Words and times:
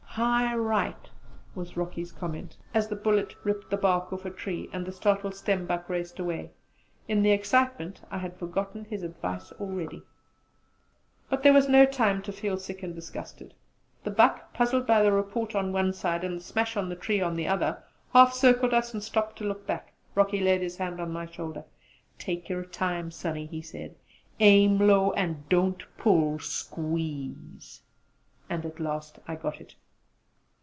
"High: 0.15 0.53
right!" 0.53 1.09
was 1.55 1.77
Rocky's 1.77 2.11
comment, 2.11 2.57
as 2.73 2.89
the 2.89 2.97
bullet 2.97 3.33
ripped 3.45 3.69
the 3.69 3.77
bark 3.77 4.11
off 4.11 4.25
a 4.25 4.29
tree 4.29 4.69
and 4.73 4.85
the 4.85 4.91
startled 4.91 5.33
stembuck 5.35 5.87
raced 5.87 6.19
away. 6.19 6.51
In 7.07 7.21
the 7.23 7.31
excitement 7.31 8.01
I 8.11 8.17
had 8.17 8.35
forgotten 8.35 8.83
his 8.83 9.03
advice 9.03 9.53
already! 9.53 10.03
But 11.29 11.43
there 11.43 11.53
was 11.53 11.69
no 11.69 11.85
time 11.85 12.21
to 12.23 12.33
feel 12.33 12.57
sick 12.57 12.83
and 12.83 12.93
disgusted; 12.93 13.53
the 14.03 14.11
buck, 14.11 14.53
puzzled 14.53 14.85
by 14.85 15.01
the 15.01 15.13
report 15.13 15.55
on 15.55 15.71
one 15.71 15.93
side 15.93 16.25
and 16.25 16.37
the 16.41 16.43
smash 16.43 16.75
on 16.75 16.89
the 16.89 16.97
tree 16.97 17.21
on 17.21 17.37
the 17.37 17.47
other, 17.47 17.81
half 18.11 18.33
circled 18.33 18.73
us 18.73 18.93
and 18.93 19.01
stopped 19.01 19.37
to 19.37 19.45
look 19.45 19.65
back. 19.65 19.93
Rocky 20.13 20.41
laid 20.41 20.59
his 20.61 20.75
hand 20.75 20.99
on 20.99 21.13
my 21.13 21.25
shoulder: 21.25 21.63
"Take 22.19 22.49
your 22.49 22.65
time, 22.65 23.11
Sonny!" 23.11 23.45
he 23.45 23.61
said, 23.61 23.95
"Aim 24.41 24.77
low; 24.77 25.13
an' 25.13 25.45
don't 25.47 25.81
pull! 25.97 26.37
Squeeze!" 26.39 27.83
And 28.49 28.65
at 28.65 28.81
last 28.81 29.17
I 29.25 29.35
got 29.37 29.61
it. 29.61 29.75